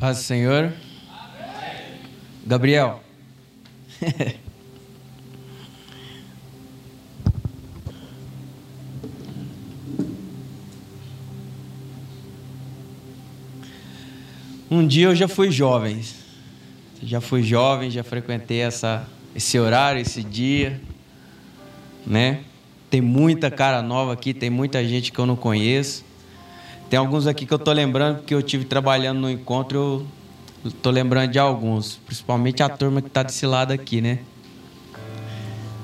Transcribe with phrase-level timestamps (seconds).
[0.00, 0.72] Paz do Senhor.
[2.46, 3.02] Gabriel.
[14.70, 16.00] um dia eu já fui jovem.
[17.02, 19.04] Já fui jovem, já frequentei essa,
[19.34, 20.80] esse horário, esse dia,
[22.06, 22.44] né?
[22.88, 26.04] Tem muita cara nova aqui, tem muita gente que eu não conheço.
[26.88, 30.06] Tem alguns aqui que eu tô lembrando porque eu tive trabalhando no encontro,
[30.64, 34.20] eu tô lembrando de alguns, principalmente a turma que está desse lado aqui, né?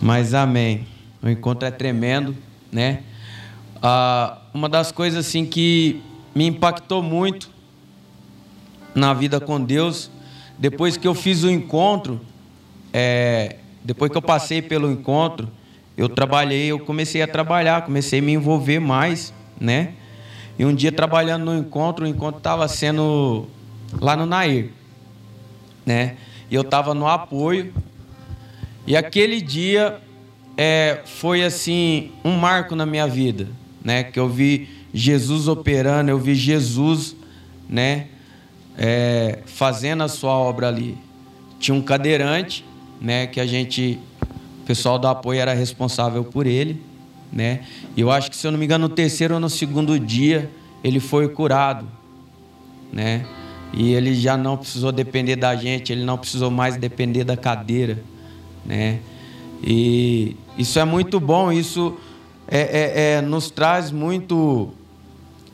[0.01, 0.87] Mas amém.
[1.23, 2.35] O encontro é tremendo,
[2.73, 3.03] né?
[3.83, 6.03] Ah, uma das coisas assim que
[6.35, 7.51] me impactou muito
[8.95, 10.11] na vida com Deus,
[10.59, 12.19] depois que eu fiz o encontro,
[12.95, 15.51] é, depois que eu passei pelo encontro,
[15.99, 19.93] eu trabalhei, eu comecei a trabalhar, comecei a me envolver mais, né?
[20.59, 23.47] E um dia trabalhando no encontro, o encontro estava sendo
[24.01, 24.71] lá no Nair,
[25.85, 26.17] né?
[26.51, 27.75] E eu estava no apoio.
[28.87, 30.01] E aquele dia
[30.57, 33.49] é, foi assim um marco na minha vida,
[33.83, 34.05] né?
[34.05, 37.17] Que eu vi Jesus operando, eu vi Jesus,
[37.69, 38.07] né?
[38.79, 40.97] É, fazendo a sua obra ali.
[41.59, 42.65] Tinha um cadeirante,
[43.01, 43.27] né?
[43.27, 43.99] Que a gente,
[44.63, 46.94] o pessoal do apoio era responsável por ele
[47.35, 47.65] né?
[47.97, 50.49] E eu acho que, se eu não me engano, no terceiro ou no segundo dia,
[50.85, 51.85] ele foi curado,
[52.93, 53.27] né?
[53.73, 58.01] E ele já não precisou depender da gente, ele não precisou mais depender da cadeira,
[58.65, 59.01] né?
[59.61, 61.99] E isso é muito bom, isso
[62.47, 64.73] é, é, é, nos traz muito.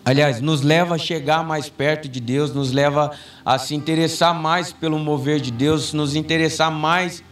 [0.05, 3.13] Aliás, nos leva a chegar mais perto de Deus, nos leva
[3.45, 7.23] a se interessar mais pelo mover de Deus, nos interessar mais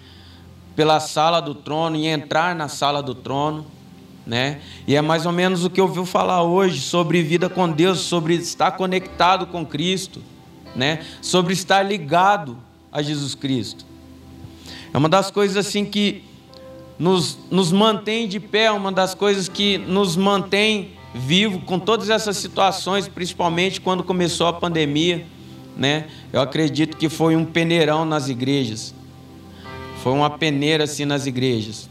[0.77, 3.67] pela sala do trono e entrar na sala do trono
[4.29, 4.61] né?
[4.87, 8.01] E é mais ou menos o que eu ouviu falar hoje sobre vida com Deus,
[8.01, 10.23] sobre estar conectado com Cristo,
[10.77, 11.01] né?
[11.23, 12.59] Sobre estar ligado
[12.93, 13.87] a Jesus Cristo.
[14.93, 16.23] É uma das coisas assim que
[16.99, 22.37] nos, nos mantém de pé, uma das coisas que nos mantém vivo com todas essas
[22.37, 25.27] situações, principalmente quando começou a pandemia,
[25.75, 26.05] né?
[26.31, 28.95] Eu acredito que foi um peneirão nas igrejas.
[30.03, 31.89] Foi uma peneira assim nas igrejas.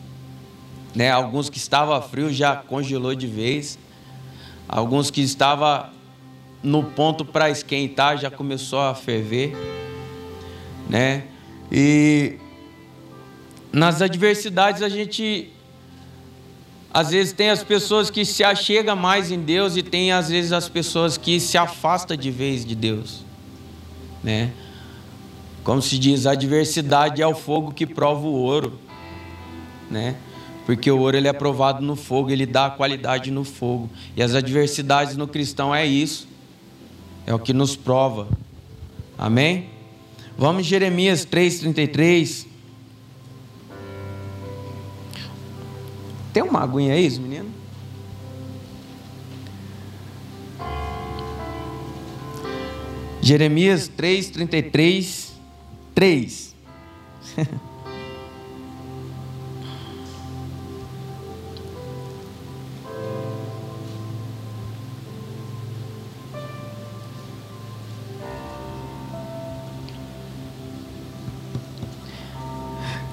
[0.97, 1.11] Né?
[1.11, 3.77] Alguns que estavam frio já congelou de vez.
[4.67, 5.91] Alguns que estavam
[6.63, 9.55] no ponto para esquentar já começou a ferver,
[10.89, 11.25] né?
[11.71, 12.37] E
[13.71, 15.53] nas adversidades a gente
[16.91, 20.51] às vezes tem as pessoas que se achega mais em Deus e tem às vezes
[20.51, 23.23] as pessoas que se afasta de vez de Deus,
[24.23, 24.51] né?
[25.63, 28.79] Como se diz, a adversidade é o fogo que prova o ouro,
[29.91, 30.15] né?
[30.67, 33.89] Porque o ouro ele é provado no fogo, ele dá qualidade no fogo.
[34.17, 36.27] E as adversidades no cristão é isso.
[37.25, 38.27] É o que nos prova.
[39.17, 39.69] Amém?
[40.37, 42.47] Vamos em Jeremias 3,33.
[46.33, 47.49] Tem uma aguinha aí, menino?
[53.21, 55.29] Jeremias 3,33.
[55.95, 56.55] 3.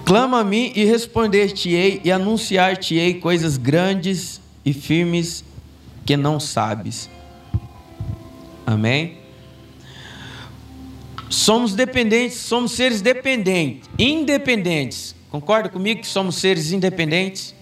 [0.05, 5.43] Clama a mim e responder-te-ei e anunciar-te-ei coisas grandes e firmes
[6.05, 7.09] que não sabes.
[8.67, 9.19] Amém?
[11.31, 15.17] Somos dependentes, somos seres dependentes, independentes.
[15.31, 17.55] Concorda comigo que somos seres independentes?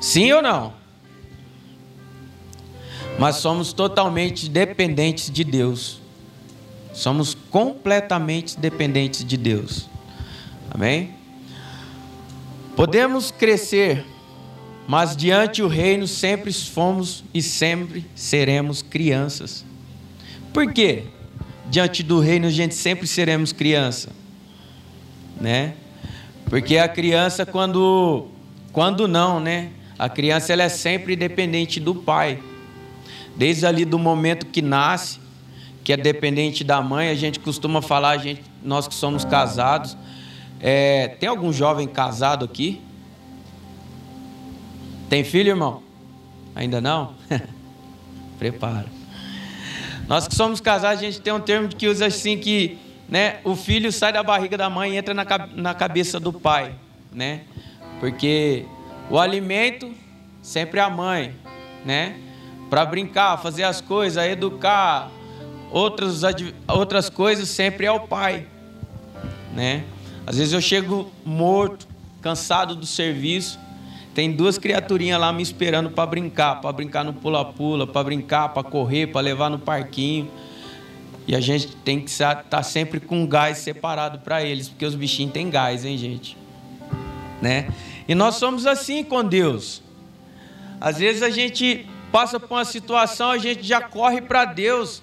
[0.00, 0.72] Sim ou não?
[3.18, 6.00] Mas somos totalmente dependentes de Deus.
[6.94, 9.91] Somos completamente dependentes de Deus.
[10.74, 11.10] Amém?
[12.74, 14.06] Podemos crescer,
[14.88, 19.66] mas diante o reino sempre fomos e sempre seremos crianças.
[20.50, 21.04] Por quê?
[21.68, 24.08] Diante do reino a gente sempre seremos criança,
[25.38, 25.74] né?
[26.46, 28.28] Porque a criança quando
[28.72, 29.72] quando não, né?
[29.98, 32.42] A criança ela é sempre dependente do pai.
[33.36, 35.20] Desde ali do momento que nasce,
[35.84, 39.96] que é dependente da mãe, a gente costuma falar, a gente, nós que somos casados,
[40.62, 42.80] é, tem algum jovem casado aqui?
[45.10, 45.82] Tem filho, irmão?
[46.54, 47.14] Ainda não?
[48.38, 48.86] Prepara.
[50.06, 52.78] Nós que somos casados, a gente tem um termo que usa assim que
[53.08, 55.24] né, o filho sai da barriga da mãe e entra na,
[55.54, 56.74] na cabeça do pai.
[57.12, 57.42] Né?
[57.98, 58.64] Porque
[59.10, 59.92] o alimento
[60.40, 61.34] sempre é a mãe,
[61.84, 62.16] né?
[62.70, 65.10] Para brincar, fazer as coisas, educar,
[65.70, 66.22] outras,
[66.66, 68.46] outras coisas, sempre é o pai,
[69.52, 69.84] né?
[70.26, 71.86] Às vezes eu chego morto,
[72.20, 73.58] cansado do serviço,
[74.14, 78.62] tem duas criaturinhas lá me esperando para brincar, para brincar no pula-pula, para brincar, para
[78.62, 80.30] correr, para levar no parquinho.
[81.26, 84.94] E a gente tem que estar tá sempre com gás separado para eles, porque os
[84.94, 86.36] bichinhos têm gás, hein, gente?
[87.40, 87.68] Né?
[88.06, 89.82] E nós somos assim com Deus.
[90.80, 95.02] Às vezes a gente passa por uma situação, a gente já corre para Deus.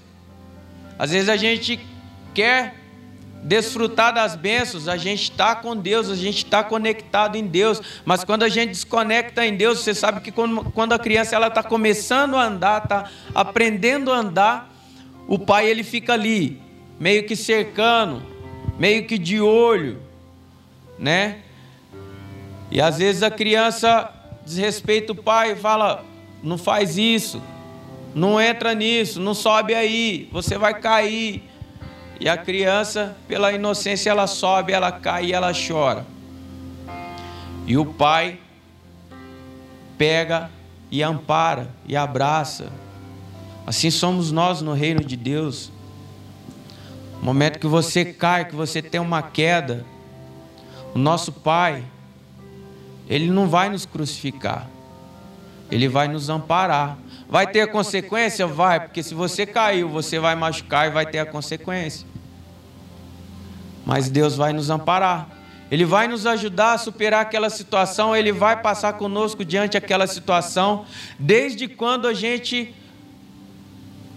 [1.00, 1.80] Às vezes a gente
[2.34, 2.76] quer
[3.44, 8.24] desfrutar das bênçãos, a gente está com Deus, a gente está conectado em Deus, mas
[8.24, 12.36] quando a gente desconecta em Deus, você sabe que quando a criança ela está começando
[12.36, 14.74] a andar, está aprendendo a andar,
[15.28, 16.62] o pai ele fica ali,
[17.00, 18.22] meio que cercando,
[18.78, 20.02] meio que de olho,
[20.98, 21.40] né?
[22.72, 24.12] E às vezes a criança
[24.46, 26.04] desrespeita o pai e fala:
[26.44, 27.42] não faz isso,
[28.14, 31.49] não entra nisso, não sobe aí, você vai cair.
[32.20, 36.06] E a criança, pela inocência, ela sobe, ela cai e ela chora.
[37.66, 38.40] E o pai
[39.98, 40.50] pega
[40.92, 42.72] e ampara e abraça.
[43.66, 45.72] Assim somos nós no reino de Deus.
[47.20, 49.86] No momento que você cai, que você tem uma queda,
[50.96, 51.84] o nosso Pai,
[53.08, 54.68] Ele não vai nos crucificar,
[55.70, 56.98] Ele vai nos amparar.
[57.30, 58.48] Vai ter a consequência?
[58.48, 62.08] Vai, porque se você caiu, você vai machucar e vai ter a consequência.
[63.86, 65.30] Mas Deus vai nos amparar.
[65.70, 70.86] Ele vai nos ajudar a superar aquela situação, ele vai passar conosco diante daquela situação,
[71.20, 72.74] desde quando a gente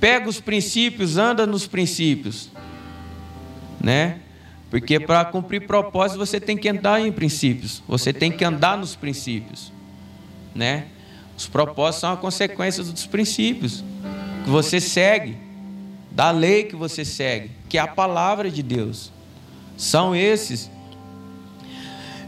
[0.00, 2.50] pega os princípios, anda nos princípios,
[3.78, 4.20] né?
[4.70, 8.96] Porque para cumprir propósito você tem que andar em princípios, você tem que andar nos
[8.96, 9.70] princípios,
[10.54, 10.86] né?
[11.36, 13.82] Os propósitos são a consequência dos princípios
[14.44, 15.36] que você segue,
[16.10, 19.12] da lei que você segue, que é a palavra de Deus.
[19.76, 20.70] São esses.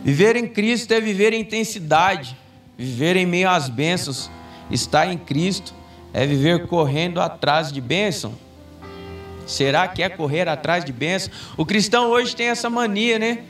[0.02, 2.36] Viver em Cristo é viver em intensidade,
[2.76, 4.30] viver em meio às bênçãos,
[4.70, 5.74] estar em Cristo
[6.14, 8.34] é viver correndo atrás de bênção.
[9.46, 11.32] Será que é correr atrás de bênção?
[11.56, 13.42] O cristão hoje tem essa mania, né?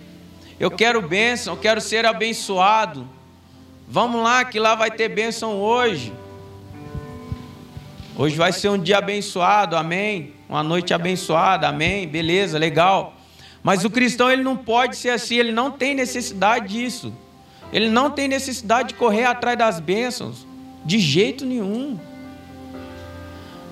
[0.58, 3.06] Eu quero bênção, eu quero ser abençoado.
[3.88, 6.12] Vamos lá, que lá vai ter bênção hoje.
[8.16, 10.32] Hoje vai ser um dia abençoado, amém.
[10.48, 12.06] Uma noite abençoada, amém.
[12.06, 13.14] Beleza, legal.
[13.62, 17.12] Mas o cristão ele não pode ser assim, ele não tem necessidade disso.
[17.72, 20.46] Ele não tem necessidade de correr atrás das bênçãos,
[20.84, 21.98] de jeito nenhum.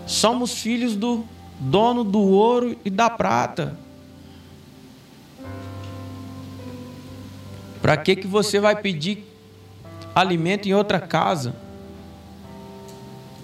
[0.07, 1.25] Somos filhos do
[1.61, 3.79] dono do ouro e da prata.
[7.81, 9.32] Para que que você vai pedir
[10.15, 11.55] alimento em outra casa.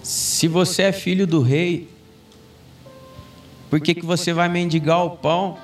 [0.03, 1.89] Se você é filho do rei,
[3.69, 5.57] por que, que você vai mendigar o pão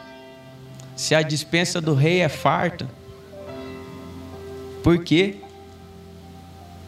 [0.95, 2.87] se a dispensa do rei é farta?
[4.83, 5.37] Por quê?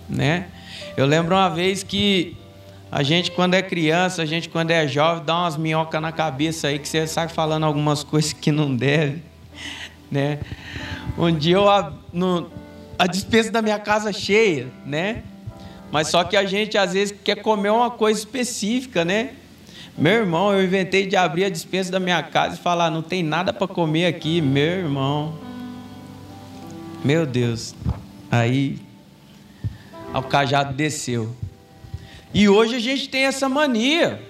[0.08, 0.48] Né?
[0.96, 2.38] Eu lembro uma vez que
[2.92, 6.68] a gente, quando é criança, a gente, quando é jovem, dá umas minhocas na cabeça
[6.68, 9.22] aí que você sai falando algumas coisas que não deve.
[10.10, 10.40] Né?
[11.18, 11.66] Um dia eu,
[12.14, 12.50] no,
[12.98, 15.24] a dispensa da minha casa cheia, né?
[15.92, 19.32] Mas só que a gente às vezes quer comer uma coisa específica, né?
[19.98, 23.24] Meu irmão, eu inventei de abrir a dispensa da minha casa e falar: não tem
[23.24, 25.36] nada para comer aqui, meu irmão.
[27.04, 27.74] Meu Deus.
[28.30, 28.80] Aí
[30.14, 31.36] o cajado desceu.
[32.33, 34.21] E hoje a gente tem essa mania.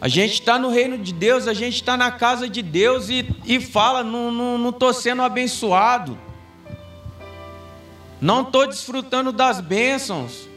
[0.00, 3.26] A gente está no reino de Deus, a gente está na casa de Deus e,
[3.44, 6.25] e fala: não estou sendo abençoado.
[8.20, 10.48] Não estou desfrutando das bênçãos.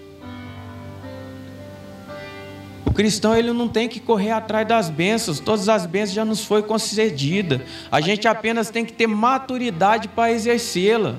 [2.85, 6.43] O cristão ele não tem que correr atrás das bênçãos, todas as bênçãos já nos
[6.43, 7.63] foi concedida.
[7.91, 11.15] A gente apenas tem que ter maturidade para exercê-la.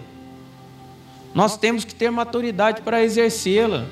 [1.34, 3.86] Nós temos que ter maturidade para exercê-la,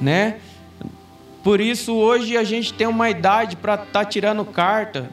[0.00, 0.38] né?
[1.42, 5.10] Por isso hoje a gente tem uma idade para estar tá tirando carta.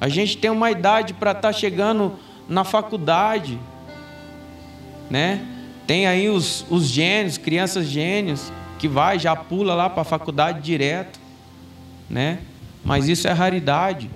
[0.00, 2.18] A gente tem uma idade para estar tá chegando
[2.48, 3.58] na faculdade
[5.10, 5.44] né?
[5.86, 10.62] Tem aí os, os gênios, crianças gênios, que vai, já pula lá para a faculdade
[10.62, 11.18] direto,
[12.08, 12.38] né?
[12.84, 14.08] Mas isso é raridade.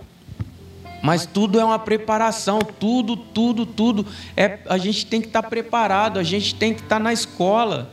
[1.02, 4.06] Mas tudo é uma preparação, tudo, tudo, tudo.
[4.34, 7.12] É, a gente tem que estar tá preparado, a gente tem que estar tá na
[7.12, 7.90] escola.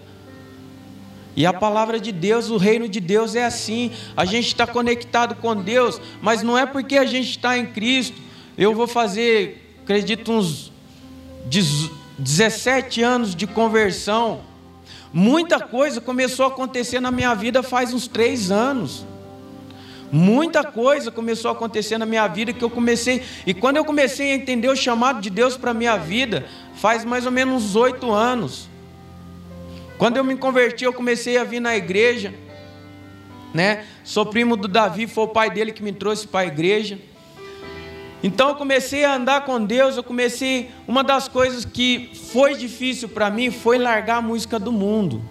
[1.36, 3.91] E a palavra de Deus, o reino de Deus é assim.
[4.15, 8.17] A gente está conectado com Deus, mas não é porque a gente está em Cristo.
[8.58, 10.72] Eu vou fazer, acredito, uns
[12.18, 14.41] 17 anos de conversão.
[15.13, 19.06] Muita coisa começou a acontecer na minha vida faz uns três anos.
[20.12, 23.24] Muita coisa começou a acontecer na minha vida que eu comecei.
[23.46, 27.06] E quando eu comecei a entender o chamado de Deus para a minha vida, faz
[27.06, 28.70] mais ou menos uns oito anos.
[29.98, 32.34] Quando eu me converti, eu comecei a vir na igreja.
[33.53, 33.86] Né?
[34.03, 37.00] Sou primo do Davi, foi o pai dele que me trouxe para a igreja.
[38.24, 40.72] Então eu comecei a andar com Deus, eu comecei.
[40.88, 45.24] Uma das coisas que foi difícil para mim foi largar a música do mundo.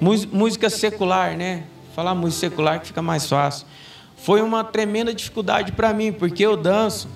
[0.00, 1.64] Música secular, né?
[1.94, 3.66] Falar música secular que fica mais fácil
[4.22, 7.08] foi uma tremenda dificuldade para mim, porque eu danço,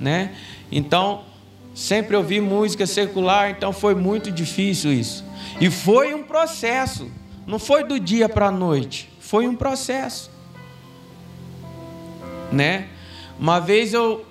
[0.00, 0.34] né?
[0.72, 1.22] Então,
[1.74, 5.22] sempre ouvi música secular, então foi muito difícil isso.
[5.60, 7.10] E foi um processo,
[7.46, 10.30] não foi do dia para a noite, foi um processo.
[12.50, 12.88] Né?
[13.38, 14.24] Uma vez eu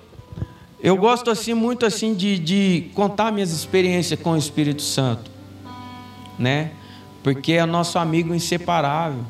[0.82, 5.30] eu gosto assim muito assim de, de contar minhas experiências com o Espírito Santo,
[6.38, 6.72] né?
[7.22, 9.24] Porque é nosso amigo inseparável.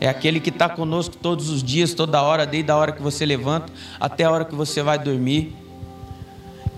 [0.00, 3.26] É aquele que está conosco todos os dias, toda hora, desde a hora que você
[3.26, 5.54] levanta até a hora que você vai dormir.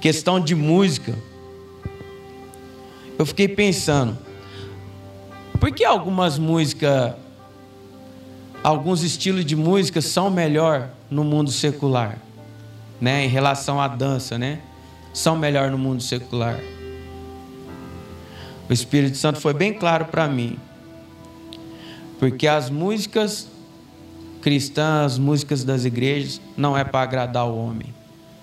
[0.01, 1.15] Questão de música.
[3.19, 4.17] Eu fiquei pensando,
[5.61, 7.13] por que algumas músicas,
[8.65, 12.17] alguns estilos de música são melhor no mundo secular,
[13.01, 13.25] né?
[13.25, 14.61] Em relação à dança, né?
[15.13, 16.59] São melhor no mundo secular.
[18.69, 20.59] O Espírito Santo foi bem claro para mim.
[22.19, 23.49] Porque as músicas
[24.41, 27.95] cristãs, as músicas das igrejas, não é para agradar o homem,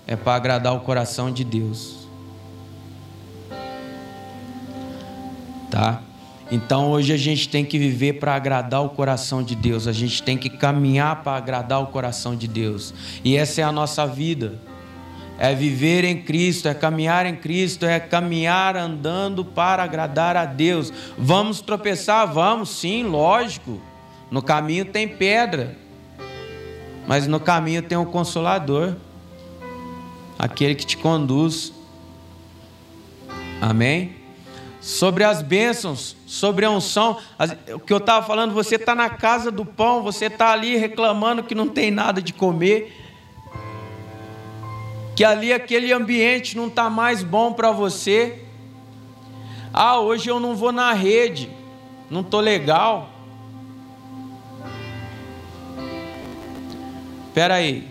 [0.06, 2.08] é para agradar o coração de Deus.
[5.70, 6.02] Tá?
[6.50, 10.22] Então hoje a gente tem que viver para agradar o coração de Deus, a gente
[10.22, 12.94] tem que caminhar para agradar o coração de Deus.
[13.22, 14.58] E essa é a nossa vida
[15.38, 20.92] é viver em Cristo, é caminhar em Cristo, é caminhar andando para agradar a Deus.
[21.16, 22.26] Vamos tropeçar?
[22.26, 23.80] Vamos, sim, lógico.
[24.30, 25.76] No caminho tem pedra,
[27.06, 28.96] mas no caminho tem um consolador,
[30.36, 31.72] aquele que te conduz.
[33.62, 34.17] Amém?
[34.88, 37.18] Sobre as bênçãos, sobre a unção,
[37.74, 41.42] o que eu estava falando, você está na casa do pão, você está ali reclamando
[41.42, 42.90] que não tem nada de comer
[45.14, 48.44] que ali aquele ambiente não está mais bom para você.
[49.74, 51.50] Ah, hoje eu não vou na rede,
[52.08, 53.10] não estou legal.
[57.26, 57.86] Espera aí,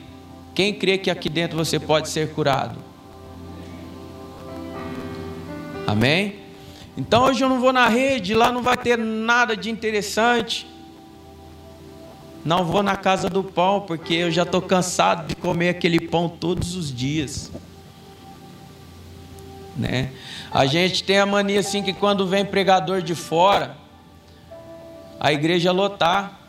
[0.56, 2.80] quem crê que aqui dentro você pode ser curado?
[5.86, 6.47] Amém?
[6.98, 10.66] Então hoje eu não vou na rede, lá não vai ter nada de interessante.
[12.44, 16.28] Não vou na casa do pão, porque eu já estou cansado de comer aquele pão
[16.28, 17.52] todos os dias.
[19.76, 20.12] Né?
[20.52, 23.78] A gente tem a mania assim que quando vem pregador de fora,
[25.20, 26.40] a igreja lotar.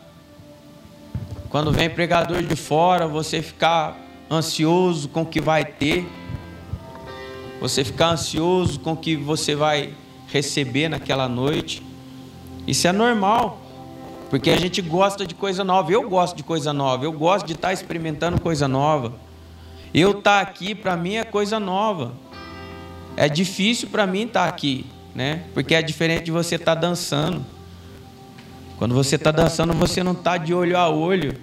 [1.49, 3.95] Quando vem pregador de fora, você ficar
[4.31, 6.07] ansioso com o que vai ter.
[7.59, 9.93] Você ficar ansioso com o que você vai
[10.31, 11.83] receber naquela noite.
[12.67, 13.61] Isso é normal.
[14.29, 15.91] Porque a gente gosta de coisa nova.
[15.91, 17.03] Eu gosto de coisa nova.
[17.03, 19.13] Eu gosto de estar experimentando coisa nova.
[19.91, 22.13] Eu estar aqui, para mim, é coisa nova.
[23.17, 25.43] É difícil para mim estar aqui, né?
[25.53, 27.43] Porque é diferente de você estar dançando.
[28.77, 31.35] Quando você está dançando, você não está de olho a olho.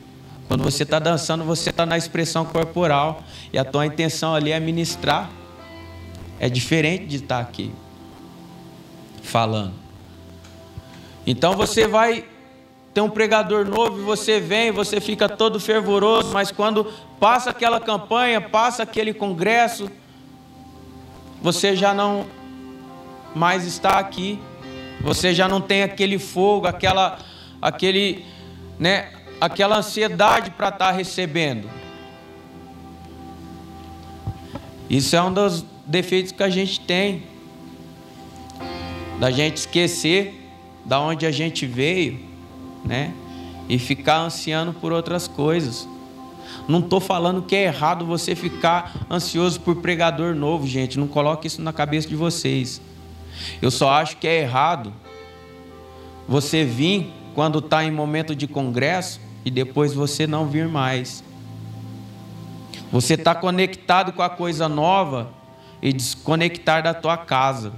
[0.47, 3.25] Quando você está dançando, você está na expressão corporal.
[3.53, 5.29] E a tua intenção ali é ministrar.
[6.39, 7.73] É diferente de estar aqui
[9.27, 9.75] falando.
[11.27, 12.25] Então você vai
[12.95, 16.91] tem um pregador novo e você vem, você fica todo fervoroso, mas quando
[17.21, 19.91] passa aquela campanha, passa aquele congresso,
[21.43, 22.25] você já não
[23.35, 24.41] mais está aqui.
[25.03, 27.19] Você já não tem aquele fogo, aquela
[27.61, 28.25] aquele,
[28.79, 31.69] né, aquela ansiedade para estar tá recebendo.
[34.89, 37.25] Isso é um dos defeitos que a gente tem.
[39.19, 40.43] Da gente esquecer
[40.85, 42.37] da onde a gente veio
[42.87, 43.13] né?
[43.69, 45.89] E ficar ansiando por outras coisas.
[46.69, 50.99] Não estou falando que é errado você ficar ansioso por pregador novo, gente.
[50.99, 52.81] Não coloque isso na cabeça de vocês.
[53.61, 54.93] Eu só acho que é errado
[56.29, 61.23] você vir quando está em momento de congresso e depois você não vir mais.
[62.93, 65.31] Você está conectado com a coisa nova
[65.83, 67.73] e desconectar da tua casa,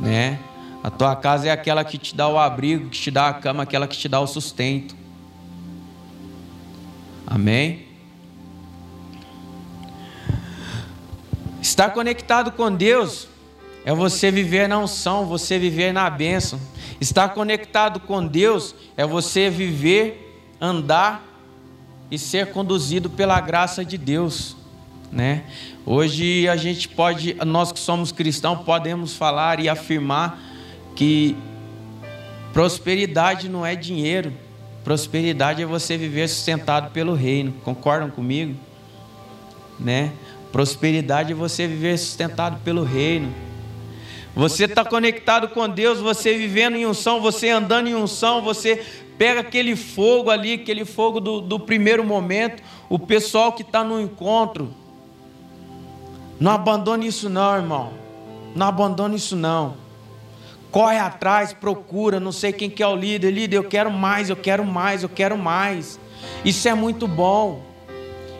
[0.00, 0.38] né?
[0.82, 3.64] A tua casa é aquela que te dá o abrigo, que te dá a cama,
[3.64, 4.96] aquela que te dá o sustento.
[7.26, 7.86] Amém?
[11.60, 13.28] Estar conectado com Deus
[13.84, 16.60] é você viver na unção, você viver na bênção.
[17.00, 21.24] Estar conectado com Deus é você viver andar
[22.10, 24.56] e ser conduzido pela graça de Deus,
[25.10, 25.44] né?
[25.84, 30.38] Hoje a gente pode, nós que somos cristãos, podemos falar e afirmar
[30.94, 31.36] que
[32.52, 34.32] prosperidade não é dinheiro.
[34.84, 37.52] Prosperidade é você viver sustentado pelo reino.
[37.64, 38.54] Concordam comigo?
[39.78, 40.12] Né?
[40.52, 43.32] Prosperidade é você viver sustentado pelo reino.
[44.34, 48.84] Você está conectado com Deus, você vivendo em unção, você andando em unção, você
[49.18, 54.00] pega aquele fogo ali, aquele fogo do, do primeiro momento, o pessoal que está no
[54.00, 54.72] encontro.
[56.40, 57.92] Não abandone isso não, irmão.
[58.54, 59.76] Não abandone isso não.
[60.70, 64.36] Corre atrás, procura, não sei quem que é o líder, líder, eu quero mais, eu
[64.36, 65.98] quero mais, eu quero mais.
[66.44, 67.62] Isso é muito bom.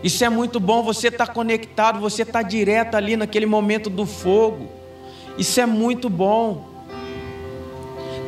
[0.03, 4.71] Isso é muito bom, você está conectado, você está direto ali naquele momento do fogo.
[5.37, 6.69] Isso é muito bom.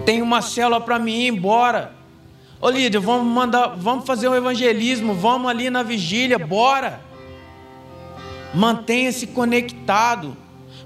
[0.05, 1.93] Tem uma célula para mim ir embora.
[2.61, 7.01] Ô líder, vamos mandar, vamos fazer um evangelismo, vamos ali na vigília, bora.
[8.55, 10.37] Mantenha-se conectado,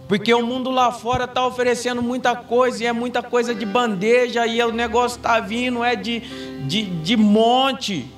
[0.06, 4.46] porque o mundo lá fora está oferecendo muita coisa e é muita coisa de bandeja
[4.46, 6.20] e o negócio está vindo é de,
[6.66, 8.10] de, de monte.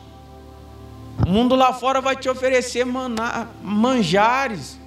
[1.24, 4.78] O mundo lá fora vai te oferecer maná, manjares.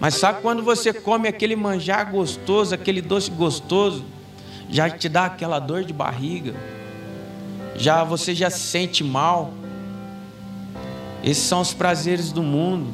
[0.00, 4.04] Mas sabe quando você come aquele manjar gostoso, aquele doce gostoso?
[4.68, 6.54] já te dá aquela dor de barriga,
[7.74, 9.52] já você já se sente mal.
[11.22, 12.92] Esses são os prazeres do mundo.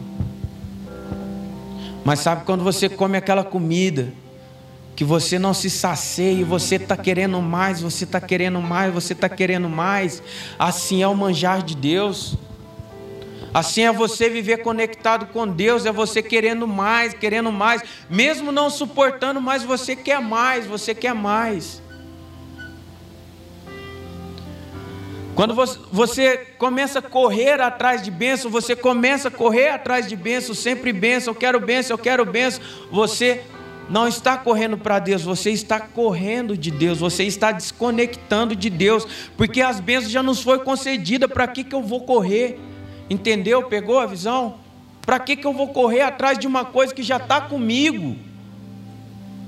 [2.05, 4.13] Mas sabe quando você come aquela comida
[4.95, 9.29] que você não se sacia você está querendo mais, você está querendo mais, você está
[9.29, 10.23] querendo mais,
[10.59, 12.37] assim é o manjar de Deus.
[13.53, 18.69] Assim é você viver conectado com Deus, é você querendo mais, querendo mais, mesmo não
[18.69, 21.81] suportando, mas você quer mais, você quer mais.
[25.35, 25.53] Quando
[25.91, 30.93] você começa a correr atrás de bênção, você começa a correr atrás de bênção, sempre
[30.93, 33.43] bênção, eu quero bênção, eu quero bênção, você
[33.91, 39.07] não está correndo para Deus, você está correndo de Deus, você está desconectando de Deus,
[39.37, 42.61] porque as bênçãos já nos foi concedida, para que, que eu vou correr?
[43.11, 43.65] Entendeu?
[43.65, 44.59] Pegou a visão?
[45.03, 48.17] Para que, que eu vou correr atrás de uma coisa que já está comigo?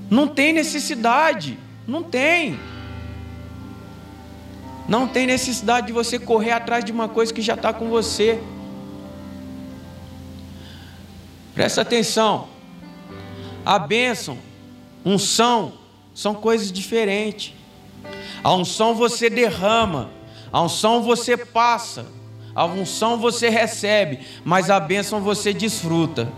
[0.09, 2.59] Não tem necessidade, não tem.
[4.87, 8.39] Não tem necessidade de você correr atrás de uma coisa que já está com você.
[11.53, 12.47] Presta atenção.
[13.65, 14.37] A bênção,
[15.03, 15.73] unção,
[16.13, 17.53] são coisas diferentes.
[18.43, 20.09] A unção você derrama,
[20.51, 22.05] a unção você passa.
[22.55, 26.31] A unção você recebe, mas a bênção você desfruta.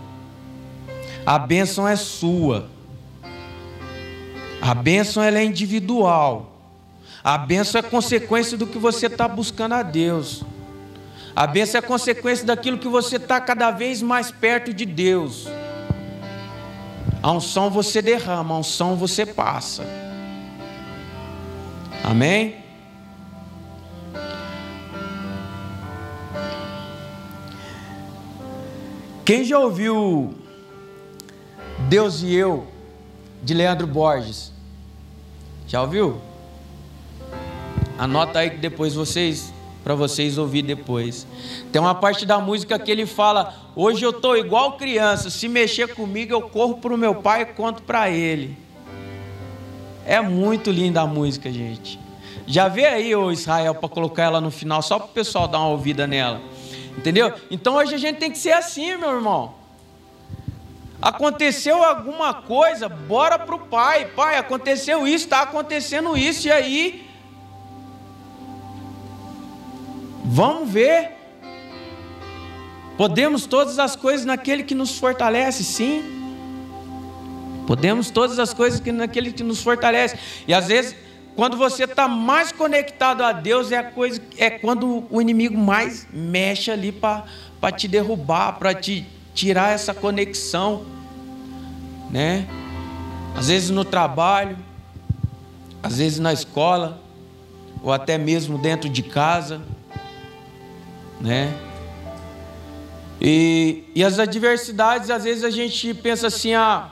[1.24, 2.68] A bênção é sua.
[4.60, 6.49] A bênção ela é individual.
[7.22, 10.42] A bênção é consequência do que você está buscando a Deus.
[11.36, 15.46] A bênção é consequência daquilo que você está cada vez mais perto de Deus.
[17.22, 19.84] A unção você derrama, a unção você passa.
[22.02, 22.56] Amém?
[29.24, 30.34] Quem já ouviu
[31.88, 32.66] Deus e Eu,
[33.42, 34.50] de Leandro Borges?
[35.68, 36.29] Já ouviu?
[38.00, 39.52] Anota aí que depois vocês,
[39.84, 41.26] para vocês ouvir depois.
[41.70, 45.94] Tem uma parte da música que ele fala: Hoje eu estou igual criança, se mexer
[45.94, 48.56] comigo eu corro para o meu pai e conto para ele.
[50.06, 52.00] É muito linda a música, gente.
[52.46, 55.58] Já vê aí o Israel para colocar ela no final, só para o pessoal dar
[55.58, 56.40] uma ouvida nela.
[56.96, 57.34] Entendeu?
[57.50, 59.52] Então hoje a gente tem que ser assim, meu irmão.
[61.02, 64.06] Aconteceu alguma coisa, bora para o pai.
[64.06, 67.09] Pai, aconteceu isso, está acontecendo isso, e aí?
[70.32, 71.10] Vamos ver.
[72.96, 76.04] Podemos todas as coisas naquele que nos fortalece, sim.
[77.66, 80.16] Podemos todas as coisas naquele que nos fortalece.
[80.46, 80.94] E às vezes
[81.34, 86.06] quando você está mais conectado a Deus, é, a coisa, é quando o inimigo mais
[86.12, 90.84] mexe ali para te derrubar, para te tirar essa conexão.
[92.08, 92.46] Né?
[93.36, 94.56] Às vezes no trabalho,
[95.82, 97.00] às vezes na escola,
[97.82, 99.60] ou até mesmo dentro de casa.
[101.20, 101.54] Né?
[103.20, 106.90] E, e as adversidades, às vezes a gente pensa assim, ah,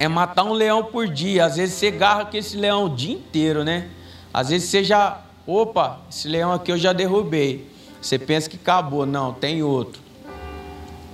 [0.00, 1.44] é matar um leão por dia.
[1.44, 3.88] Às vezes você garra com esse leão o dia inteiro, né?
[4.32, 7.68] Às vezes você já, opa, esse leão aqui eu já derrubei.
[8.00, 10.00] Você pensa que acabou, não, tem outro,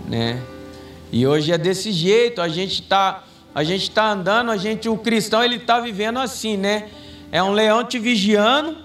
[0.07, 0.41] né?
[1.11, 4.97] E hoje é desse jeito, a gente tá, a gente tá andando, a gente, o
[4.97, 6.89] cristão ele tá vivendo assim, né?
[7.33, 8.77] É um leão te vigiando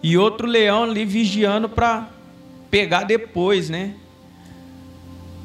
[0.00, 2.08] e outro leão ali vigiando para
[2.72, 3.94] pegar depois, né?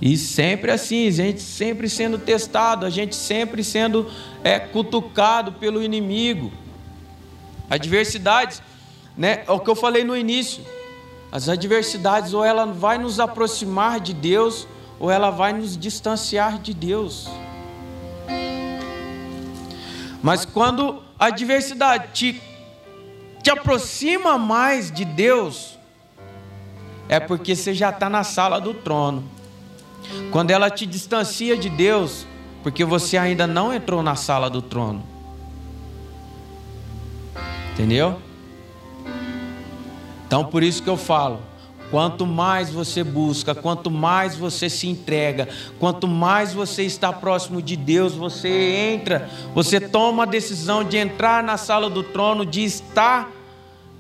[0.01, 4.09] E sempre assim, a gente sempre sendo testado, a gente sempre sendo
[4.45, 6.53] é, cutucado pelo inimigo.
[7.69, 8.61] Adversidades,
[9.17, 9.43] né?
[9.45, 10.63] É o que eu falei no início.
[11.29, 14.65] As adversidades, ou ela vai nos aproximar de Deus,
[14.97, 17.27] ou ela vai nos distanciar de Deus.
[20.23, 22.41] Mas quando a adversidade te,
[23.43, 25.76] te aproxima mais de Deus,
[27.09, 29.23] é porque você já está na sala do trono.
[30.31, 32.25] Quando ela te distancia de Deus,
[32.63, 35.03] porque você ainda não entrou na sala do trono.
[37.73, 38.19] Entendeu?
[40.25, 41.39] Então por isso que eu falo,
[41.89, 45.47] quanto mais você busca, quanto mais você se entrega,
[45.79, 48.49] quanto mais você está próximo de Deus, você
[48.93, 53.31] entra, você toma a decisão de entrar na sala do trono, de estar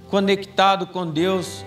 [0.09, 1.65] conectado com Deus,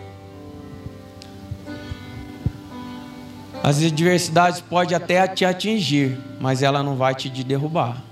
[3.62, 8.02] As adversidades podem até te atingir, mas ela não vai te derrubar.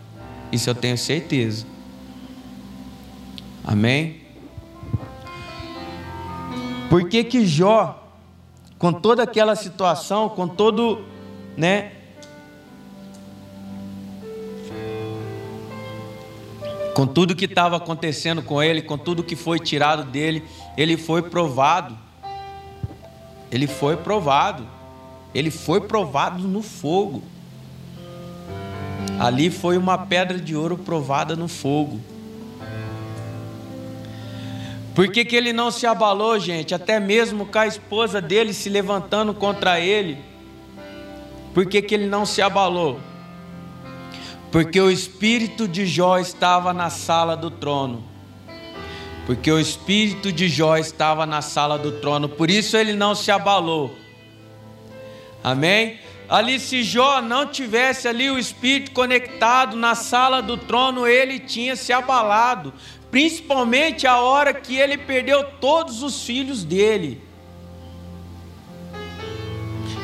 [0.52, 1.66] Isso eu tenho certeza.
[3.64, 4.20] Amém?
[6.90, 8.02] Por que que Jó,
[8.78, 11.04] com toda aquela situação, com todo,
[11.56, 11.92] né?
[16.94, 20.44] Com tudo que estava acontecendo com ele, com tudo que foi tirado dele,
[20.76, 21.96] ele foi provado.
[23.50, 24.77] Ele foi provado.
[25.34, 27.22] Ele foi provado no fogo.
[29.18, 32.00] Ali foi uma pedra de ouro provada no fogo.
[34.94, 36.74] Por que, que ele não se abalou, gente?
[36.74, 40.18] Até mesmo com a esposa dele se levantando contra ele.
[41.54, 42.98] Por que, que ele não se abalou?
[44.50, 48.02] Porque o espírito de Jó estava na sala do trono.
[49.26, 52.28] Porque o espírito de Jó estava na sala do trono.
[52.28, 53.94] Por isso ele não se abalou.
[55.42, 55.98] Amém?
[56.28, 61.74] Ali, se Jó não tivesse ali o espírito conectado na sala do trono, ele tinha
[61.74, 62.74] se abalado,
[63.10, 67.22] principalmente a hora que ele perdeu todos os filhos dele.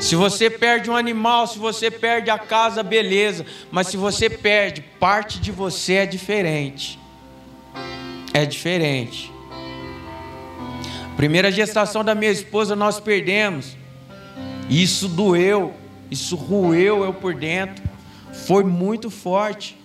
[0.01, 4.83] Se você perde um animal, se você perde a casa, beleza, mas se você perde,
[4.99, 6.99] parte de você é diferente.
[8.33, 9.33] É diferente.
[11.17, 13.77] Primeira gestação da minha esposa nós perdemos.
[14.75, 15.73] Isso doeu,
[16.11, 17.81] isso roeu eu por dentro,
[18.33, 19.79] foi muito forte.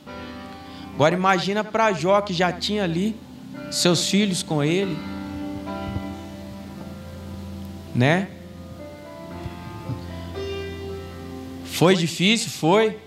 [0.96, 3.16] Agora imagina para Jó que já tinha ali
[3.70, 4.98] seus filhos com ele,
[7.94, 8.30] né?
[11.66, 12.98] Foi difícil, foi.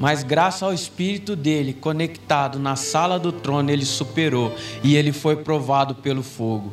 [0.00, 5.36] Mas graças ao espírito dele conectado na sala do trono, ele superou e ele foi
[5.36, 6.72] provado pelo fogo.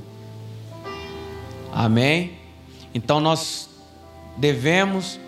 [1.74, 2.35] Amém.
[2.96, 3.70] Então nós
[4.38, 5.20] devemos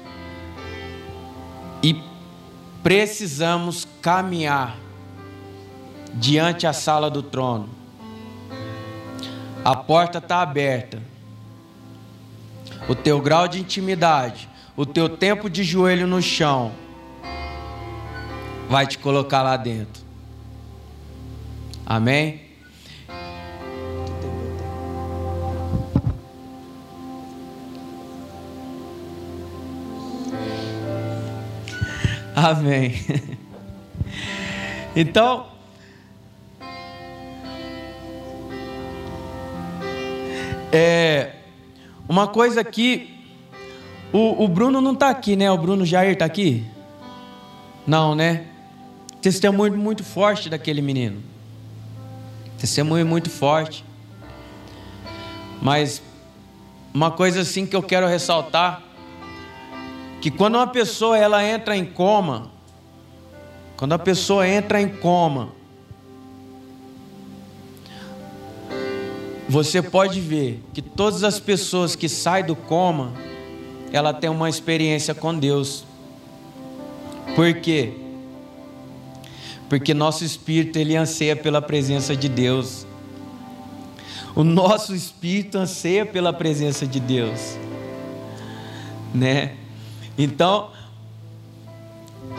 [1.83, 2.01] e
[2.81, 4.77] precisamos caminhar
[6.13, 7.67] diante a sala do trono.
[9.65, 11.03] A porta está aberta.
[12.87, 16.71] O teu grau de intimidade, o teu tempo de joelho no chão,
[18.69, 20.01] vai te colocar lá dentro.
[21.85, 22.46] Amém?
[32.47, 32.93] Amém.
[34.95, 35.47] Então,
[40.71, 41.33] é,
[42.07, 43.13] uma coisa aqui,
[44.13, 45.51] o, o Bruno não está aqui, né?
[45.51, 46.65] O Bruno Jair está aqui?
[47.85, 48.45] Não, né?
[49.21, 51.21] Testemunho muito forte daquele menino.
[52.57, 53.83] Testemunho muito forte.
[55.61, 56.01] Mas
[56.93, 58.81] uma coisa assim que eu quero ressaltar
[60.27, 62.51] que quando uma pessoa ela entra em coma,
[63.77, 65.53] quando a pessoa entra em coma,
[69.47, 73.13] você pode ver que todas as pessoas que saem do coma,
[73.93, 75.85] ela tem uma experiência com Deus.
[77.33, 77.93] Por quê?
[79.69, 82.85] Porque nosso espírito ele anseia pela presença de Deus.
[84.35, 87.57] O nosso espírito anseia pela presença de Deus,
[89.15, 89.55] né?
[90.17, 90.71] Então,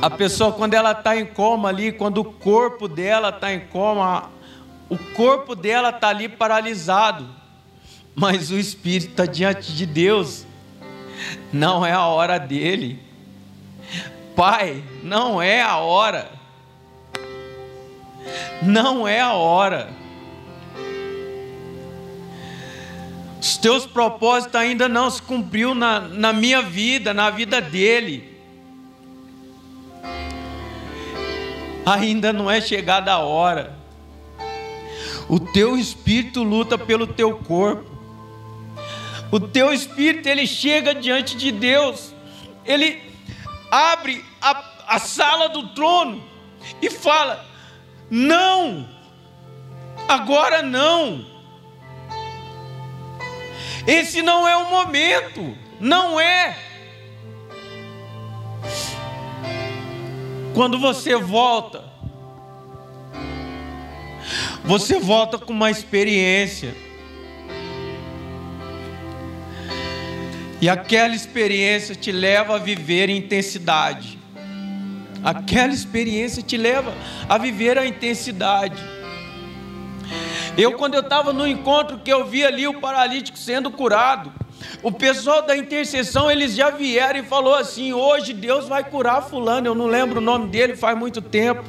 [0.03, 4.31] a pessoa, quando ela está em coma ali, quando o corpo dela está em coma,
[4.89, 7.29] o corpo dela está ali paralisado,
[8.15, 10.47] mas o espírito está diante de Deus,
[11.53, 13.01] não é a hora dele.
[14.35, 16.31] Pai, não é a hora,
[18.63, 19.98] não é a hora.
[23.41, 28.37] Os teus propósitos ainda não se cumpriu na, na minha vida, na vida dele.
[31.87, 33.79] Ainda não é chegada a hora.
[35.29, 37.99] O teu espírito luta pelo teu corpo.
[39.31, 42.13] O teu espírito ele chega diante de Deus.
[42.65, 43.01] Ele
[43.71, 46.23] abre a, a sala do trono
[46.83, 47.47] e fala:
[48.11, 48.89] Não,
[50.09, 51.38] agora não.
[53.89, 56.55] Esse não é o momento, não é.
[60.55, 61.83] Quando você volta,
[64.63, 66.75] você volta com uma experiência.
[70.61, 74.19] E aquela experiência te leva a viver intensidade.
[75.25, 76.93] Aquela experiência te leva
[77.27, 78.98] a viver a intensidade.
[80.59, 84.33] Eu, quando eu estava no encontro que eu vi ali o paralítico sendo curado,
[84.83, 89.69] o pessoal da intercessão, eles já vieram e falou assim: hoje Deus vai curar fulano,
[89.69, 91.63] eu não lembro o nome dele, faz muito tempo.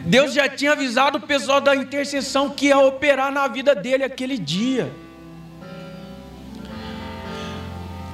[0.00, 4.36] Deus já tinha avisado o pessoal da intercessão que ia operar na vida dele aquele
[4.36, 4.92] dia.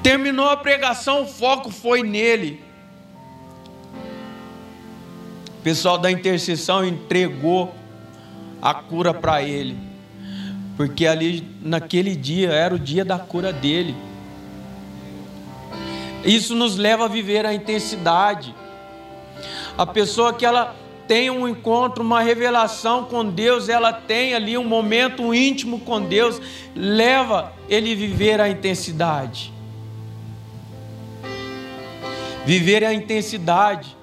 [0.03, 2.63] Terminou a pregação, o foco foi nele.
[5.59, 7.80] O pessoal da intercessão entregou
[8.61, 9.77] a cura para ele,
[10.77, 13.95] porque ali naquele dia era o dia da cura dele.
[16.25, 18.55] Isso nos leva a viver a intensidade.
[19.77, 20.77] A pessoa que ela
[21.09, 26.41] tem um encontro, uma revelação com Deus, ela tem ali um momento íntimo com Deus,
[26.75, 29.53] leva ele a viver a intensidade.
[32.45, 33.97] Viver a intensidade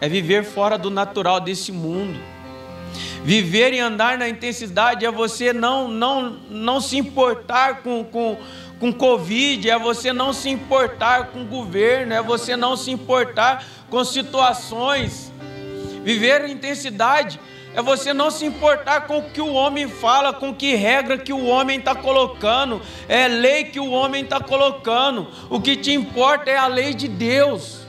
[0.00, 2.18] é viver fora do natural desse mundo.
[3.26, 8.38] Viver e andar na intensidade é você não, não, não se importar com, com,
[8.78, 14.04] com Covid, é você não se importar com governo, é você não se importar com
[14.04, 15.32] situações.
[16.04, 17.40] Viver a intensidade
[17.74, 21.32] é você não se importar com o que o homem fala, com que regra que
[21.32, 25.26] o homem está colocando, é lei que o homem está colocando.
[25.50, 27.80] O que te importa é a lei de Deus.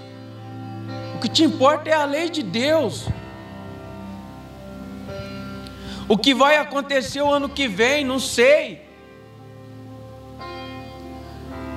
[1.13, 3.05] O que te importa é a lei de Deus.
[6.09, 8.81] O que vai acontecer o ano que vem, não sei.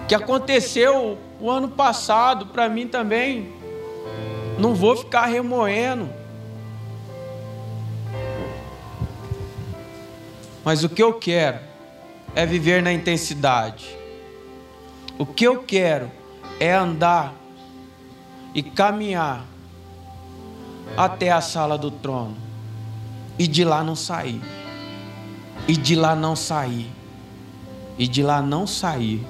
[0.05, 3.53] O que aconteceu o ano passado, para mim também,
[4.57, 6.09] não vou ficar remoendo.
[10.65, 11.59] Mas o que eu quero
[12.35, 13.97] é viver na intensidade.
[15.19, 16.11] O que eu quero
[16.61, 17.35] é andar
[18.55, 19.45] e caminhar
[20.97, 22.40] até a sala do trono
[23.41, 24.39] e de lá não sair.
[25.67, 26.93] E de lá não sair.
[27.97, 29.27] E de lá não sair.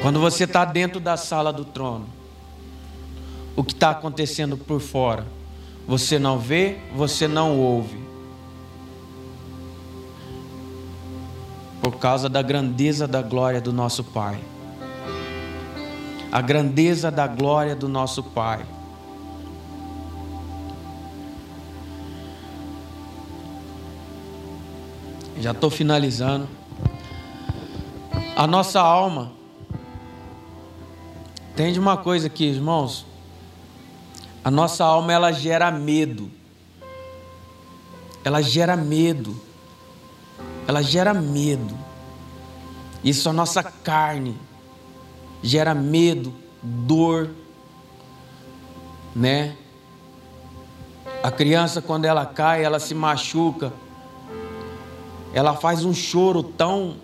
[0.00, 2.06] Quando você está dentro da sala do trono,
[3.54, 5.26] o que está acontecendo por fora,
[5.86, 8.06] você não vê, você não ouve.
[11.82, 14.40] por causa da grandeza da glória do nosso Pai.
[16.32, 18.66] A grandeza da glória do nosso Pai.
[25.40, 26.48] Já estou finalizando.
[28.36, 29.32] A nossa alma.
[31.52, 33.06] Entende uma coisa aqui, irmãos?
[34.44, 36.30] A nossa alma ela gera medo.
[38.24, 39.46] Ela gera medo
[40.66, 41.76] ela gera medo.
[43.02, 44.36] Isso a nossa carne
[45.42, 47.30] gera medo, dor,
[49.14, 49.56] né?
[51.22, 53.72] A criança quando ela cai, ela se machuca.
[55.36, 56.96] Ela faz um choro tão,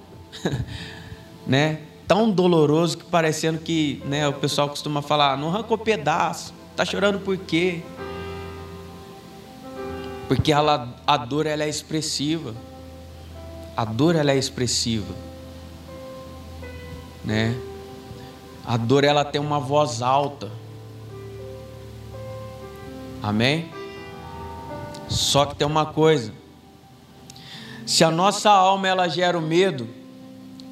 [1.46, 6.54] né, tão doloroso que parecendo que, né, o pessoal costuma falar, não arrancou pedaço.
[6.74, 7.82] Tá chorando por quê?
[10.28, 12.54] Porque ela, a dor ela é expressiva.
[13.76, 15.14] A dor ela é expressiva,
[17.22, 17.54] né?
[18.64, 20.50] A dor ela tem uma voz alta.
[23.22, 23.68] Amém?
[25.06, 26.32] Só que tem uma coisa.
[27.86, 29.88] Se a nossa alma ela gera o medo,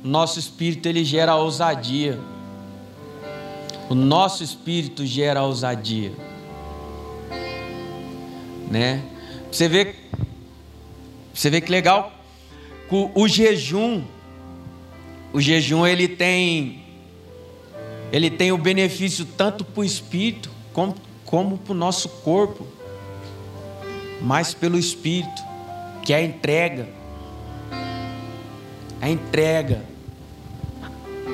[0.03, 2.18] nosso espírito ele gera a ousadia.
[3.88, 6.12] O nosso espírito gera a ousadia.
[8.70, 9.03] Né?
[9.51, 9.94] Você vê
[11.35, 12.12] Você vê que legal
[13.14, 14.03] o jejum,
[15.33, 16.85] o jejum ele tem
[18.12, 22.66] ele tem o benefício tanto para o espírito como, como para o nosso corpo,
[24.20, 25.42] mais pelo espírito,
[26.03, 26.88] que é a entrega.
[29.01, 29.83] A entrega,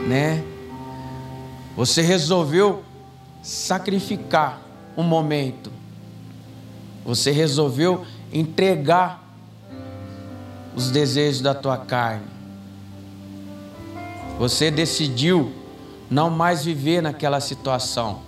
[0.06, 0.42] né?
[1.76, 2.84] Você resolveu
[3.42, 4.60] sacrificar
[4.96, 5.70] um momento.
[7.04, 9.22] Você resolveu entregar
[10.74, 12.26] os desejos da tua carne.
[14.38, 15.52] Você decidiu
[16.10, 18.20] não mais viver naquela situação.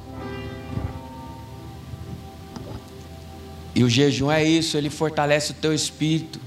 [3.75, 6.41] E o jejum é isso, ele fortalece o teu espírito,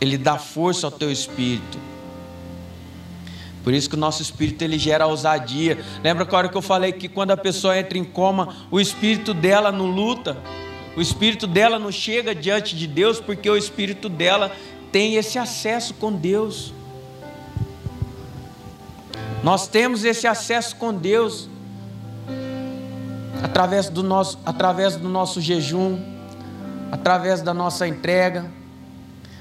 [0.00, 1.78] ele dá força ao teu espírito.
[3.64, 5.82] Por isso que o nosso espírito ele gera ousadia.
[6.02, 9.32] Lembra que hora que eu falei que quando a pessoa entra em coma, o espírito
[9.32, 10.36] dela não luta,
[10.94, 14.52] o espírito dela não chega diante de Deus, porque o espírito dela
[14.92, 16.74] tem esse acesso com Deus.
[19.42, 21.48] Nós temos esse acesso com Deus
[23.42, 25.98] através do nosso, através do nosso jejum,
[26.92, 28.50] através da nossa entrega,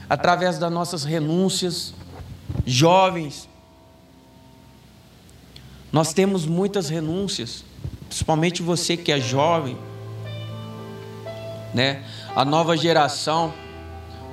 [0.09, 1.93] através das nossas renúncias.
[2.65, 3.49] Jovens,
[5.93, 7.63] nós temos muitas renúncias,
[8.07, 9.77] principalmente você que é jovem,
[11.71, 12.03] né?
[12.35, 13.53] A nova geração,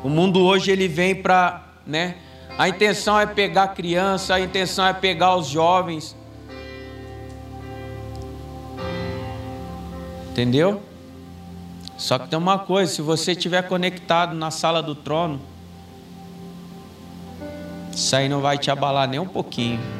[0.02, 2.16] o mundo hoje ele vem para, né?
[2.56, 6.16] A intenção é pegar criança, a intenção é pegar os jovens.
[10.30, 10.82] Entendeu?
[11.98, 15.38] Só que tem uma coisa, se você estiver conectado na sala do trono,
[17.92, 19.99] isso aí não vai te abalar nem um pouquinho.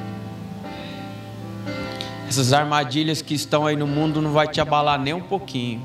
[2.30, 5.82] Essas armadilhas que estão aí no mundo não vai te abalar nem um pouquinho.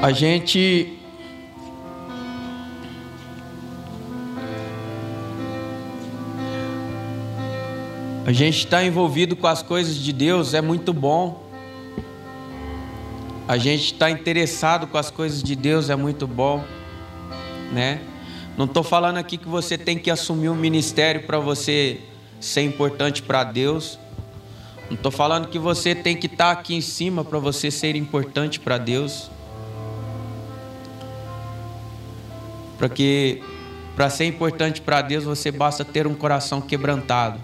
[0.00, 0.98] A gente
[8.24, 11.44] A gente está envolvido com as coisas de Deus, é muito bom.
[13.46, 16.64] A gente está interessado com as coisas de Deus, é muito bom,
[17.70, 18.00] né?
[18.56, 22.00] Não estou falando aqui que você tem que assumir um ministério para você
[22.38, 23.98] ser importante para Deus.
[24.90, 27.96] Não estou falando que você tem que estar tá aqui em cima para você ser
[27.96, 29.30] importante para Deus.
[32.78, 33.42] Porque
[33.96, 37.40] para ser importante para Deus você basta ter um coração quebrantado.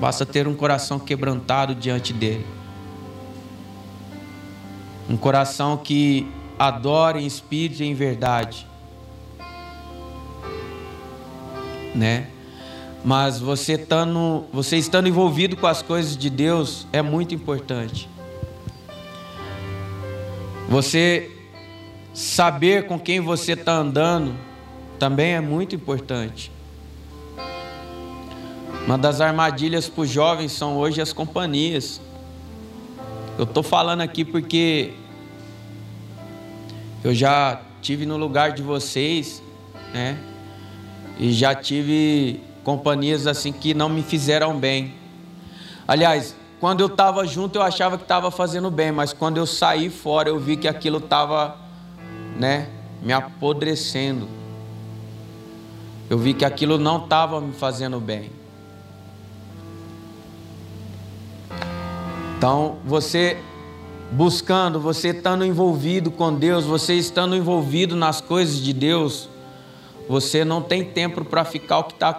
[0.00, 2.46] Basta ter um coração quebrantado diante dele.
[5.08, 6.26] Um coração que
[6.58, 8.66] adore em espírito e em verdade.
[11.94, 12.28] Né?
[13.04, 18.08] Mas você estando, você estando envolvido com as coisas de Deus é muito importante.
[20.68, 21.30] Você
[22.16, 24.34] Saber com quem você está andando
[24.98, 26.50] também é muito importante.
[28.86, 32.00] Uma das armadilhas para os jovens são hoje as companhias.
[33.36, 34.94] Eu estou falando aqui porque
[37.04, 39.42] eu já tive no lugar de vocês,
[39.92, 40.18] né?
[41.18, 44.94] E já tive companhias assim que não me fizeram bem.
[45.86, 49.88] Aliás, quando eu estava junto eu achava que estava fazendo bem, mas quando eu saí
[49.88, 51.56] fora eu vi que aquilo estava
[52.36, 52.68] né,
[53.02, 54.28] me apodrecendo.
[56.08, 58.30] Eu vi que aquilo não estava me fazendo bem.
[62.36, 63.38] Então, você
[64.10, 69.28] buscando, você estando envolvido com Deus, você estando envolvido nas coisas de Deus,
[70.08, 72.16] você não tem tempo para ficar o que está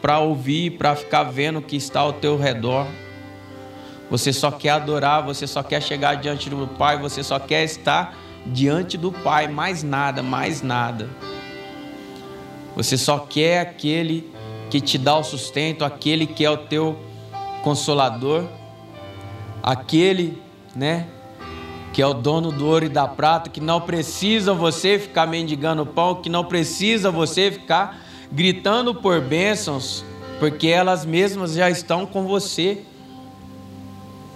[0.00, 2.86] para ouvir, para ficar vendo o que está ao teu redor.
[4.10, 8.16] Você só quer adorar, você só quer chegar diante do Pai, você só quer estar
[8.46, 11.08] diante do Pai, mais nada, mais nada.
[12.76, 14.32] Você só quer aquele
[14.70, 16.98] que te dá o sustento, aquele que é o teu
[17.62, 18.44] consolador,
[19.62, 20.40] aquele,
[20.76, 21.08] né,
[21.94, 25.86] que é o dono do ouro e da prata, que não precisa você ficar mendigando
[25.86, 30.04] pão, que não precisa você ficar gritando por bênçãos,
[30.40, 32.82] porque elas mesmas já estão com você.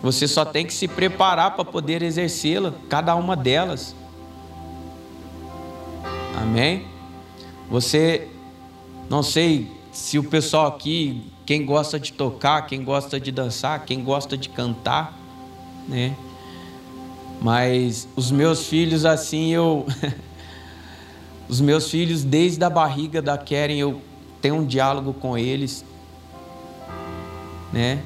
[0.01, 3.93] Você só tem que se preparar para poder exercê-la, cada uma delas.
[6.41, 6.87] Amém?
[7.69, 8.29] Você,
[9.11, 14.05] não sei se o pessoal aqui, quem gosta de tocar, quem gosta de dançar, quem
[14.05, 15.13] gosta de cantar,
[15.89, 16.15] né?
[17.41, 19.87] Mas os meus filhos, assim, eu.
[21.49, 24.03] os meus filhos, desde a barriga da Keren, eu
[24.43, 25.85] tenho um diálogo com eles,
[27.73, 28.03] né?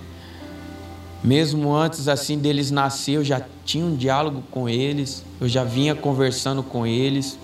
[1.24, 5.94] Mesmo antes assim deles nascer, eu já tinha um diálogo com eles, eu já vinha
[5.94, 7.38] conversando com eles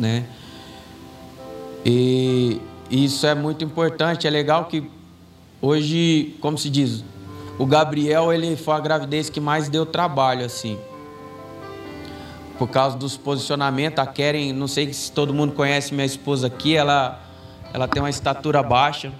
[0.00, 0.24] né?
[1.84, 4.26] E isso é muito importante.
[4.26, 4.82] É legal que
[5.60, 7.04] hoje, como se diz,
[7.60, 10.78] o Gabriel ele foi a gravidez que mais deu trabalho assim.
[12.58, 13.98] por causa dos posicionamentos.
[13.98, 17.20] A Keren, não sei se todo mundo conhece minha esposa aqui, ela,
[17.74, 19.12] ela tem uma estatura baixa.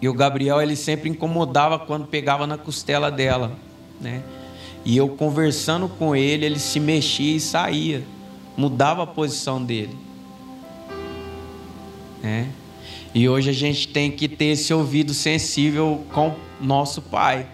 [0.00, 3.50] E o Gabriel, ele sempre incomodava quando pegava na costela dela,
[4.00, 4.22] né?
[4.84, 8.04] E eu conversando com ele, ele se mexia e saía,
[8.56, 9.98] mudava a posição dele.
[12.22, 12.48] Né?
[13.12, 17.46] E hoje a gente tem que ter esse ouvido sensível com nosso Pai.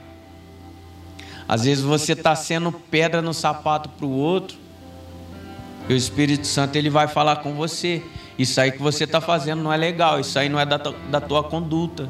[1.49, 4.57] Às vezes você está sendo pedra no sapato para o outro,
[5.89, 8.03] e o Espírito Santo ele vai falar com você.
[8.39, 11.21] Isso aí que você está fazendo não é legal, isso aí não é da, da
[11.21, 12.09] tua conduta.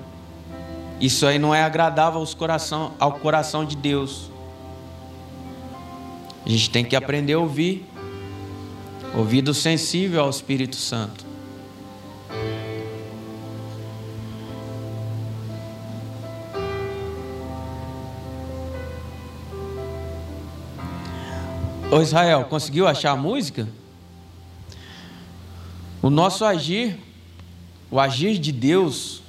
[1.00, 4.30] Isso aí não é agradável aos coração, ao coração de Deus.
[6.46, 7.84] A gente tem que aprender a ouvir.
[9.16, 11.23] Ouvido sensível ao Espírito Santo.
[21.94, 23.68] Ô Israel, conseguiu achar a música?
[26.02, 26.98] O nosso agir,
[27.88, 29.22] o agir de Deus,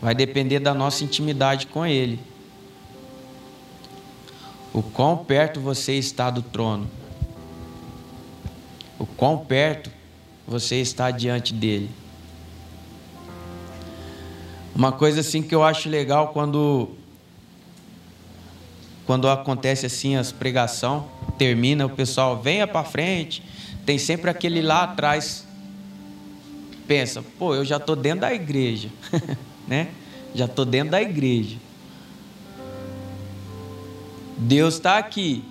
[0.00, 2.18] vai depender da nossa intimidade com Ele.
[4.72, 6.90] O quão perto você está do trono,
[8.98, 9.90] o quão perto
[10.48, 11.90] você está diante dele.
[14.74, 16.88] Uma coisa assim que eu acho legal quando
[19.06, 23.42] quando acontece assim as pregação, termina, o pessoal venha para frente,
[23.84, 25.46] tem sempre aquele lá atrás
[26.86, 28.88] pensa, pô, eu já tô dentro da igreja,
[29.66, 29.88] né?
[30.34, 31.56] Já tô dentro da igreja.
[34.36, 35.42] Deus está aqui.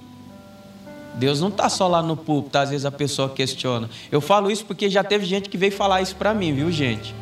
[1.15, 3.89] Deus não está só lá no púlpito, às vezes a pessoa questiona.
[4.11, 7.15] Eu falo isso porque já teve gente que veio falar isso para mim, viu, gente?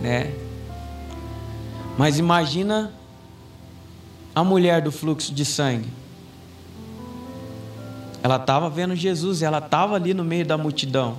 [0.00, 0.34] Né?
[1.96, 2.90] Mas imagina
[4.34, 5.88] a mulher do fluxo de sangue.
[8.22, 11.18] Ela estava vendo Jesus, ela estava ali no meio da multidão.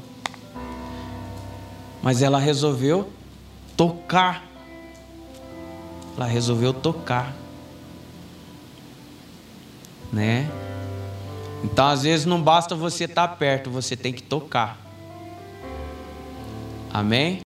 [2.02, 3.10] Mas ela resolveu
[3.76, 4.44] tocar.
[6.16, 7.34] Ela resolveu tocar.
[10.12, 10.50] Né?
[11.64, 14.78] Então, às vezes, não basta você estar perto, você tem que tocar.
[16.94, 17.42] Amém?